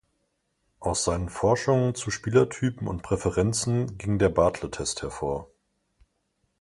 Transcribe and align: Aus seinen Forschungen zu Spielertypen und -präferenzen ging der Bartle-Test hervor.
Aus 0.79 1.03
seinen 1.03 1.29
Forschungen 1.29 1.93
zu 1.93 2.09
Spielertypen 2.09 2.87
und 2.87 3.05
-präferenzen 3.05 3.97
ging 3.97 4.17
der 4.17 4.29
Bartle-Test 4.29 5.03
hervor. 5.03 5.47